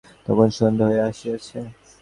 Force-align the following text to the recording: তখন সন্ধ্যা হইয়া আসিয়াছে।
তখন 0.25 0.49
সন্ধ্যা 0.57 0.85
হইয়া 0.89 1.05
আসিয়াছে। 1.11 1.57